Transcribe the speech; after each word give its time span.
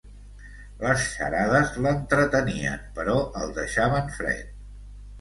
Les 0.83 1.03
xarades 1.17 1.77
l'entretenien 1.87 2.91
però 2.99 3.21
el 3.45 3.57
deixaven 3.63 4.15
fred 4.21 4.47